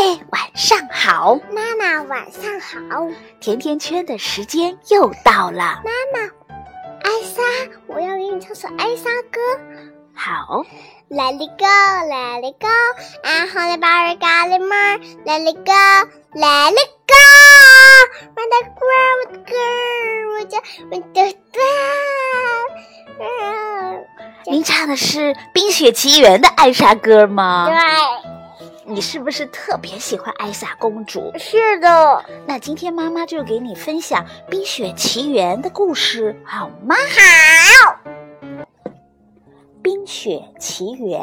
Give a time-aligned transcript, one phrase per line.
[0.00, 3.06] 贝晚上好，妈妈晚上好，
[3.38, 5.82] 甜甜圈的时间又到了。
[5.84, 6.20] 妈妈，
[7.02, 7.42] 艾莎，
[7.86, 9.38] 我要给你唱首艾莎歌。
[10.14, 10.64] 好
[11.10, 19.12] ，Let it go，Let it go，I wanna buy a golden more，Let it go，Let it go，When the girl
[19.20, 22.70] with the girl with the with the girl。
[24.46, 27.66] 您唱的是《冰雪奇缘》的艾莎歌吗？
[27.68, 27.76] 对。
[28.90, 31.30] 你是不是特别喜欢艾莎公主？
[31.38, 32.24] 是的。
[32.44, 36.96] 那今天妈妈就给你分享《冰雪奇缘》的故事，好吗？
[37.84, 37.96] 好。
[39.80, 41.20] 《冰雪奇缘》，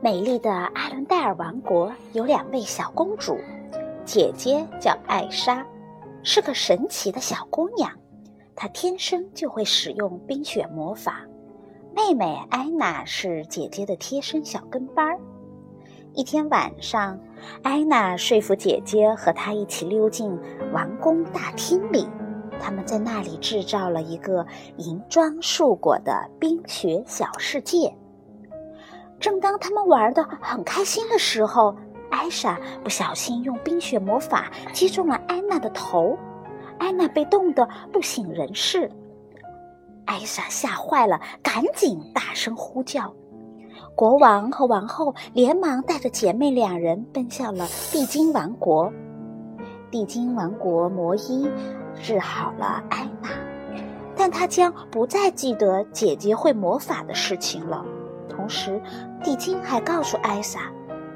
[0.00, 3.38] 美丽的阿伦戴尔王国有两位小公主，
[4.06, 5.62] 姐姐叫艾莎，
[6.22, 7.92] 是个神奇的小姑娘，
[8.56, 11.20] 她天生就会使用冰雪魔法。
[11.94, 15.18] 妹妹安娜是姐姐的贴身小跟班儿。
[16.14, 17.18] 一天晚上，
[17.62, 20.38] 安娜说服姐姐和她一起溜进
[20.72, 22.08] 王宫大厅里。
[22.60, 27.94] 他们在那里制造了一个银装素裹的冰雪小世界。
[29.18, 31.74] 正当他们玩的很开心的时候，
[32.10, 36.18] 艾莎不小心用冰雪魔法击中了安娜的头，
[36.78, 38.90] 安娜被冻得不省人事。
[40.10, 43.14] 艾莎吓坏了，赶紧大声呼叫。
[43.94, 48.92] 国王和王后连忙带着姐妹两人奔向了地精王国。
[49.88, 51.48] 地精王国魔医
[52.02, 53.28] 治好了艾娜，
[54.16, 57.84] 但她将不再记得姐姐会魔法的事情了。
[58.28, 58.82] 同时，
[59.22, 60.62] 地精还告诉艾莎，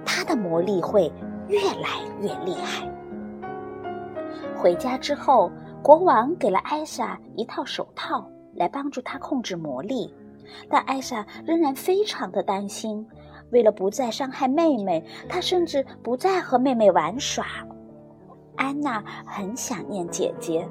[0.05, 1.13] 她的魔力会
[1.49, 2.89] 越来越厉害。
[4.57, 5.51] 回家之后，
[5.83, 8.25] 国王给了艾莎一套手套。
[8.57, 10.15] 来帮助她控制魔力，
[10.69, 13.07] 但艾莎仍然非常的担心。
[13.51, 17.47] 为了不再伤害妹妹，她甚至不再和妹妹玩耍。
[18.57, 20.67] 安娜很想念姐姐，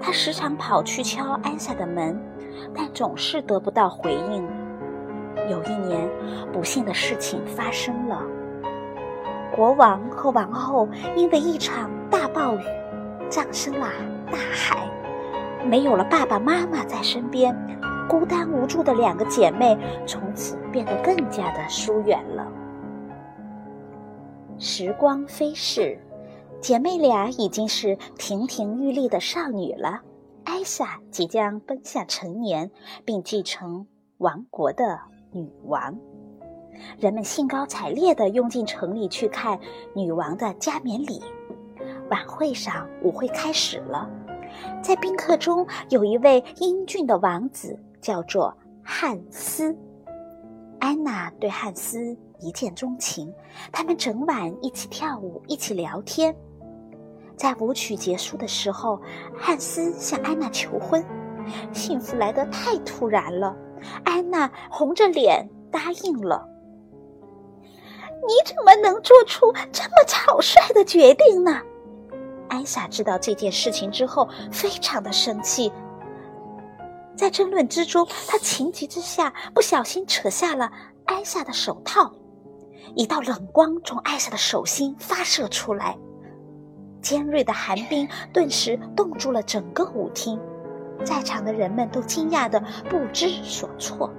[0.00, 2.20] 她时常跑去敲安莎的门，
[2.74, 4.48] 但总是得不到回应。
[5.48, 6.08] 有一年，
[6.52, 8.22] 不幸的事情发生了，
[9.54, 12.62] 国王和王后因为一场大暴雨，
[13.28, 13.88] 葬身了
[14.30, 14.88] 大海。
[15.64, 17.54] 没有了爸爸妈妈在身边，
[18.08, 22.46] 孤单无助的两个姐妹从此变得更加的疏远了。
[24.58, 25.98] 时光飞逝，
[26.60, 30.00] 姐妹俩已经是亭亭玉立的少女了。
[30.44, 32.70] 艾莎即将奔向成年，
[33.04, 33.86] 并继承
[34.18, 34.98] 王国的
[35.32, 35.96] 女王。
[36.98, 39.58] 人们兴高采烈地涌进城里去看
[39.94, 41.22] 女王的加冕礼。
[42.10, 44.10] 晚会上，舞会开始了。
[44.82, 49.76] 在宾客中有一位英俊的王子，叫做汉斯。
[50.78, 53.32] 安娜对汉斯一见钟情，
[53.70, 56.34] 他们整晚一起跳舞，一起聊天。
[57.36, 59.00] 在舞曲结束的时候，
[59.36, 61.04] 汉斯向安娜求婚，
[61.72, 63.54] 幸福来得太突然了。
[64.04, 66.46] 安娜红着脸答应了。
[68.26, 71.60] 你怎么能做出这么草率的决定呢？
[72.50, 75.72] 艾莎知道这件事情之后，非常的生气。
[77.16, 80.70] 在争论之中，她情急之下不小心扯下了
[81.06, 82.12] 艾莎的手套，
[82.94, 85.96] 一道冷光从艾莎的手心发射出来，
[87.00, 90.40] 尖锐的寒冰顿时冻住了整个舞厅，
[91.04, 94.12] 在场的人们都惊讶的不知所措。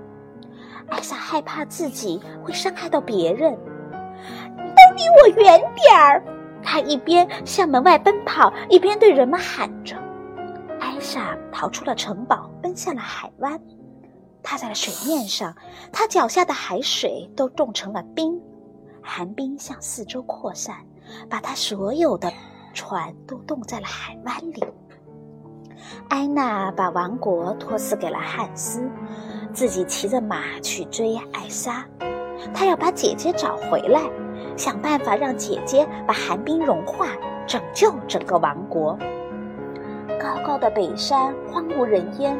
[0.89, 6.23] 艾莎害怕自己会伤害到别人，都离我远点儿！
[6.63, 9.95] 他一边向门外奔跑，一边对人们喊着
[10.79, 13.59] ：“艾莎逃出了城堡，奔向了海湾。
[14.43, 15.55] 她在了水面上，
[15.91, 18.39] 她脚下的海水都冻成了冰，
[19.01, 20.75] 寒冰向四周扩散，
[21.29, 22.31] 把她所有的
[22.73, 24.63] 船都冻在了海湾里。”
[26.09, 28.87] 安娜把王国托付给了汉斯，
[29.51, 31.85] 自己骑着马去追艾莎，
[32.53, 34.01] 她要把姐姐找回来。
[34.61, 37.07] 想办法让姐姐把寒冰融化，
[37.47, 38.95] 拯救整个王国。
[40.19, 42.37] 高高的北山荒无人烟，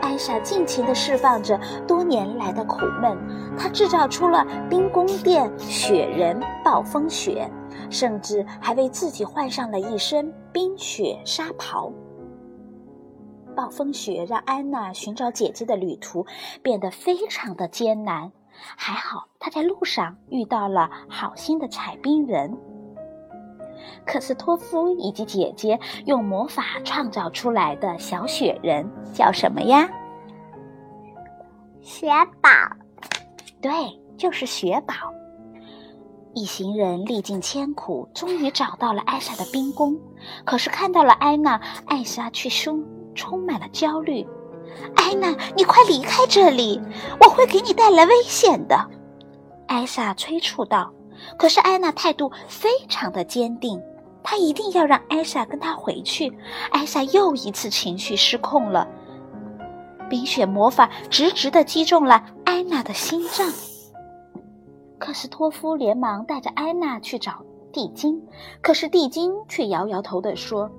[0.00, 3.14] 艾莎尽情地释放着多年来的苦闷。
[3.58, 7.46] 她制造出了冰宫殿、雪人、暴风雪，
[7.90, 11.92] 甚至还为自己换上了一身冰雪纱袍。
[13.54, 16.24] 暴风雪让安娜寻找姐姐的旅途
[16.62, 18.32] 变得非常的艰难。
[18.76, 22.56] 还好，他在路上遇到了好心的采冰人
[24.06, 29.88] 克斯托夫以及姐姐用魔法创造出来的小雪人叫什么呀？
[31.80, 32.08] 雪
[32.42, 32.50] 宝。
[33.62, 33.70] 对，
[34.16, 34.94] 就是雪宝。
[36.34, 39.98] 一行人历尽千苦，终于找到了艾莎的冰宫。
[40.44, 42.84] 可是看到了安娜，艾莎却充
[43.14, 44.26] 充满了焦虑。
[44.94, 46.80] 安娜，你快离开这里，
[47.20, 48.88] 我会给你带来危险的。
[49.66, 50.92] 艾莎催促道。
[51.36, 53.78] 可是安娜态度非常的坚定，
[54.22, 56.32] 她一定要让艾莎跟她回去。
[56.70, 58.88] 艾莎又一次情绪失控了，
[60.08, 63.46] 冰雪魔法直直的击中了安娜的心脏。
[64.98, 68.22] 克斯托夫连忙带着安娜去找地精，
[68.62, 70.70] 可是地精却摇摇头的说：“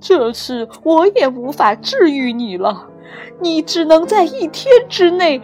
[0.00, 2.88] 这次我也无法治愈你了，
[3.40, 5.40] 你只能在一天之内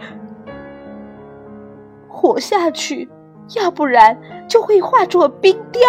[2.07, 3.07] 活下去，
[3.55, 4.19] 要不然
[4.49, 5.81] 就会化作冰雕。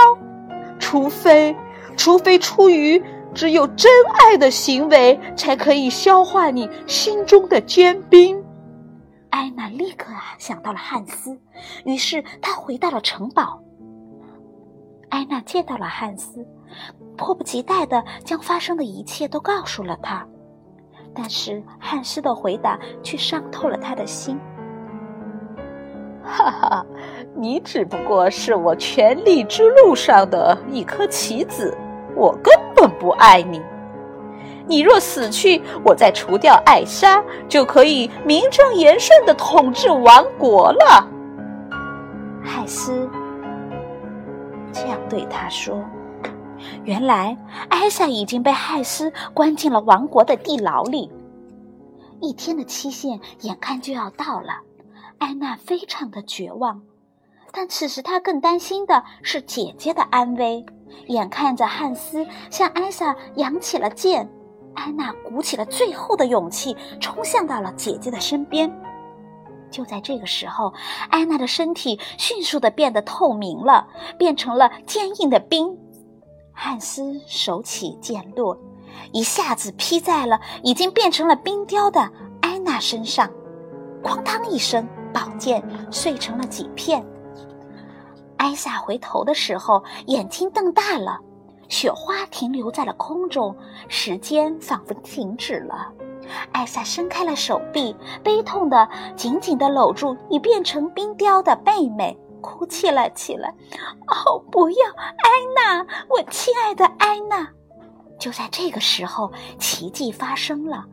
[0.79, 1.57] 除非，
[1.97, 3.03] 除非出于
[3.35, 8.45] 只有真爱的行为，才可以消化你心中的坚冰。”
[9.31, 11.39] 艾娜立刻啊想到了汉斯，
[11.85, 13.61] 于是她回到了城堡。
[15.09, 16.47] 艾娜见到了汉斯，
[17.17, 20.27] 迫不及待的将发生的一切都告诉了他。
[21.15, 24.39] 但是汉斯的回答却伤透了他的心。
[26.23, 26.87] 哈哈，
[27.35, 31.77] 你只不过是我权力之路上的一颗棋子，
[32.15, 33.63] 我根本不爱你。
[34.67, 41.09] 你若死去，我再除掉艾莎，就可以名正言顺的统治王国了。
[42.45, 43.09] 海斯
[44.71, 45.83] 这样对他说
[46.89, 47.37] ：“原来
[47.69, 51.11] 艾莎已经被汉斯关进了王国的地牢里，
[52.23, 54.61] 一天的期限眼看就要到了。
[55.19, 56.81] 安娜非常的绝望，
[57.53, 60.65] 但此时她更担心的是姐姐的安危。
[61.09, 64.27] 眼看着汉斯向艾莎扬起了剑。”
[64.73, 68.73] 安娜鼓起了最后的勇气，冲向到了姐姐的身边。
[69.71, 70.73] 就在这个时候，
[71.11, 73.87] 安娜的身体迅速的变得透明了，
[74.17, 75.77] 变成了坚硬的冰。
[76.61, 78.59] 汉斯手起剑落，
[79.13, 82.11] 一下子劈在了已经变成了冰雕的
[82.41, 83.31] 安娜身上。
[84.03, 84.85] 哐当一声，
[85.15, 85.63] 宝剑
[85.93, 87.07] 碎成了几片。
[88.39, 91.21] 艾萨回头的时候，眼睛瞪大了。
[91.69, 93.55] 雪花停留在了空中，
[93.87, 95.93] 时间仿佛停止了。
[96.51, 97.95] 艾萨伸开了手臂，
[98.25, 103.49] 悲痛的紧紧的搂住已变成冰雕的妹妹，哭泣了起来。
[104.07, 107.49] 哦，不要，安娜，我亲爱的安娜！
[108.19, 110.85] 就在这个时候，奇迹发生了，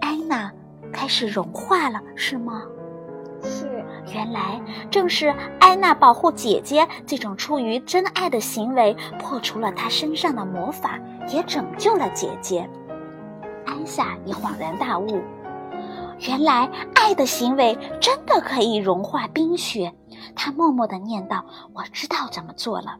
[0.00, 0.50] 安娜
[0.92, 2.62] 开始融化了，是吗？
[3.42, 4.60] 是，原来
[4.90, 5.28] 正是
[5.60, 10.98] 安娜保护姐姐这种出于真爱的行为，破除了她身上的魔法，
[11.28, 12.68] 也拯救了姐姐。
[13.66, 15.22] 安夏也恍然大悟，
[16.26, 19.92] 原来爱的行为真的可以融化冰雪。
[20.34, 21.44] 他默默的念道
[21.74, 22.96] ：“我知道怎么做了。”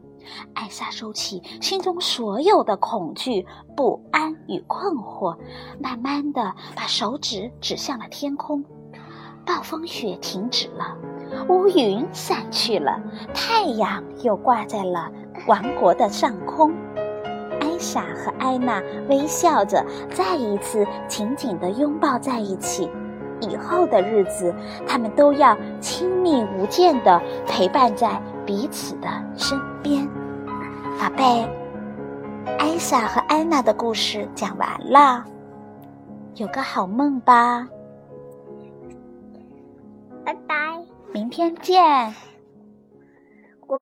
[0.55, 5.37] 艾莎收起心中所有的恐惧、不安与困惑，
[5.81, 8.65] 慢慢的把手指指向了天空。
[9.47, 10.97] 暴风雪停止了，
[11.49, 12.99] 乌云散去了，
[13.35, 15.11] 太阳又挂在了
[15.47, 16.73] 王国的上空。
[17.61, 22.89] 艾莎和艾娜微笑着，再一次紧紧地拥抱在一起。
[23.45, 24.55] 以后的日子，
[24.87, 30.07] 他们都要亲密无间地陪伴在彼此的身边。
[30.99, 31.49] 宝贝，
[32.59, 35.25] 艾莎和安娜的故事讲完了，
[36.37, 37.69] 有个好梦吧。
[40.25, 40.55] 拜拜，
[41.13, 42.15] 明天见。